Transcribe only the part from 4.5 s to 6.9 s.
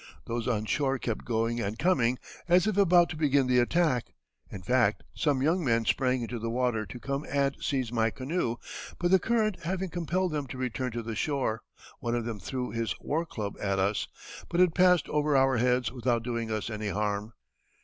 fact, some young men sprang into the water